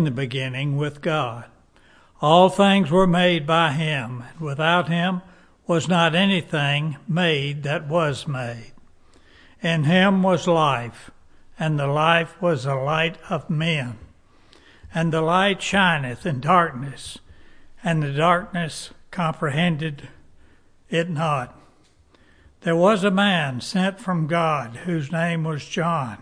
[0.00, 1.44] in the beginning with God.
[2.22, 5.20] All things were made by him, and without him
[5.66, 8.72] was not anything made that was made.
[9.60, 11.10] In him was life,
[11.58, 13.98] and the life was the light of men.
[14.94, 17.18] And the light shineth in darkness,
[17.84, 20.08] and the darkness comprehended
[20.88, 21.54] it not.
[22.62, 26.16] There was a man sent from God whose name was John.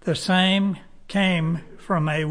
[0.00, 0.78] The same
[1.08, 2.24] came from a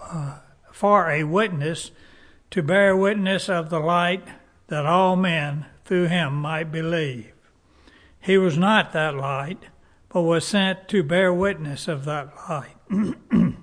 [0.00, 0.38] uh,
[0.72, 1.92] for a witness
[2.50, 4.26] to bear witness of the light
[4.66, 7.32] that all men through him might believe.
[8.20, 9.64] He was not that light,
[10.08, 12.76] but was sent to bear witness of that light.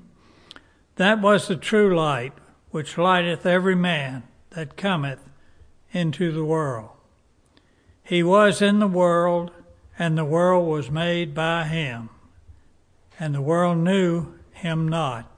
[0.95, 2.33] that was the true light
[2.69, 5.19] which lighteth every man that cometh
[5.91, 6.89] into the world.
[8.03, 9.51] He was in the world,
[9.97, 12.09] and the world was made by him,
[13.21, 15.29] and the world knew him not.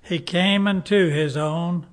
[0.00, 1.88] He came unto his own,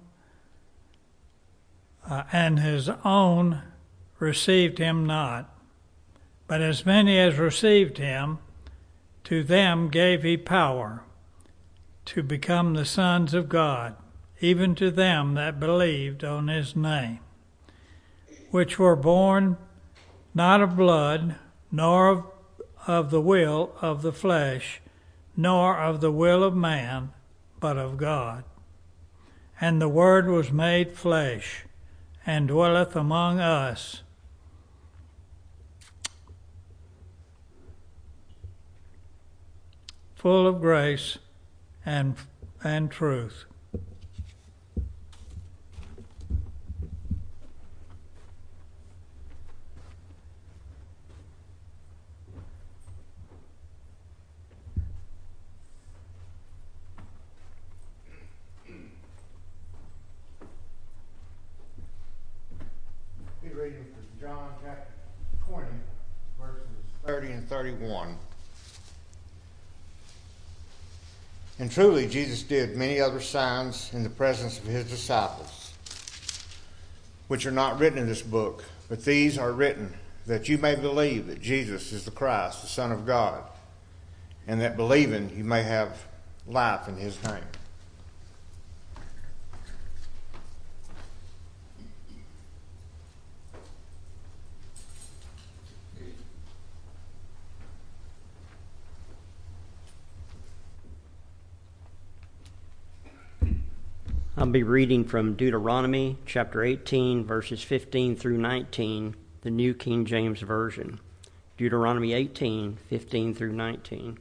[2.08, 3.64] uh, and his own
[4.20, 5.52] received him not.
[6.46, 8.38] But as many as received him,
[9.24, 11.02] to them gave he power
[12.06, 13.96] to become the sons of God,
[14.40, 17.22] even to them that believed on his name,
[18.52, 19.58] which were born
[20.36, 21.38] not of blood,
[21.72, 22.24] nor of,
[22.88, 24.82] of the will of the flesh,
[25.36, 27.12] nor of the will of man,
[27.60, 28.44] but of God.
[29.62, 31.66] And the Word was made flesh,
[32.26, 34.04] and dwelleth among us.
[40.16, 41.18] Full of grace
[41.86, 42.16] and,
[42.64, 43.46] and truth.
[63.60, 64.94] reading from John chapter
[65.50, 65.68] 20,
[66.40, 66.64] verses
[67.30, 68.18] 30 and 31.
[71.60, 75.74] And truly, Jesus did many other signs in the presence of his disciples,
[77.28, 79.94] which are not written in this book, but these are written
[80.26, 83.44] that you may believe that Jesus is the Christ, the Son of God,
[84.48, 86.06] and that believing you may have
[86.48, 87.44] life in his name.
[104.40, 110.40] I'll be reading from Deuteronomy chapter 18, verses 15 through 19, the New King James
[110.40, 111.02] Version.
[111.58, 114.18] Deuteronomy 18, 15 through 19.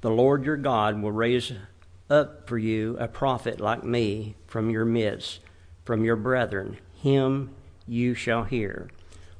[0.00, 1.52] The Lord your God will raise
[2.10, 5.38] up for you a prophet like me from your midst,
[5.84, 6.78] from your brethren.
[6.96, 7.54] Him
[7.86, 8.90] you shall hear,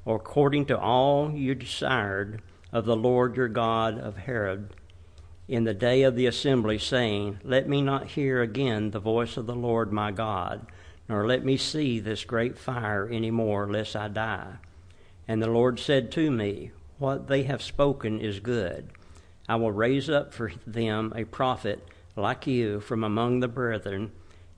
[0.06, 4.72] according to all you desired of the Lord your God of Horeb
[5.50, 9.46] in the day of the assembly, saying, Let me not hear again the voice of
[9.46, 10.64] the Lord my God,
[11.08, 14.58] nor let me see this great fire any more, lest I die.
[15.26, 18.90] And the Lord said to me, What they have spoken is good.
[19.48, 21.84] I will raise up for them a prophet
[22.14, 24.12] like you from among the brethren,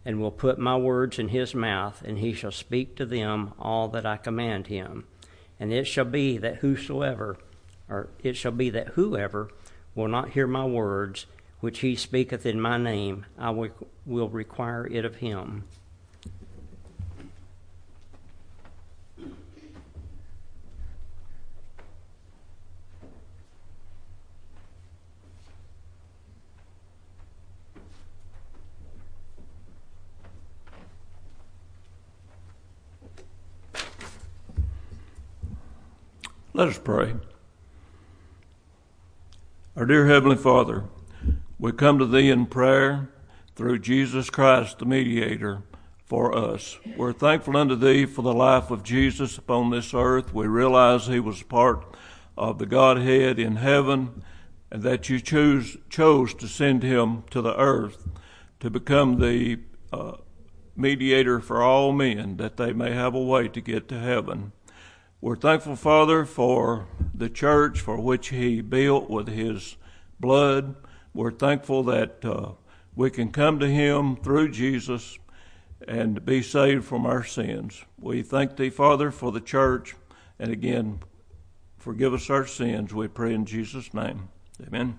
[0.04, 3.88] and will put my words in his mouth, and he shall speak to them all
[3.88, 5.06] that I command him.
[5.59, 7.38] And it shall be that whosoever,
[7.88, 9.48] or it shall be that whoever
[9.94, 11.26] will not hear my words,
[11.60, 15.64] which he speaketh in my name, I will require it of him.
[36.54, 37.14] Let us pray.
[39.75, 40.84] Our dear Heavenly Father,
[41.59, 43.09] we come to Thee in prayer
[43.57, 45.63] through Jesus Christ, the mediator
[46.04, 46.78] for us.
[46.95, 50.34] We're thankful unto Thee for the life of Jesus upon this earth.
[50.34, 51.86] We realize He was part
[52.36, 54.22] of the Godhead in heaven
[54.71, 58.07] and that you choose, chose to send Him to the earth
[58.60, 59.60] to become the
[59.91, 60.18] uh,
[60.77, 64.53] mediator for all men that they may have a way to get to heaven.
[65.22, 69.77] We're thankful, Father, for the church for which He built with His
[70.19, 70.74] blood.
[71.15, 72.54] We're thankful that uh,
[72.97, 75.21] we can come to Him through Jesus
[75.86, 77.84] and be saved from our sins.
[78.01, 79.95] We thank Thee, Father, for the church,
[80.41, 81.04] and again,
[81.78, 82.92] forgive us our sins.
[82.92, 84.28] We pray in Jesus' name.
[84.66, 84.98] Amen.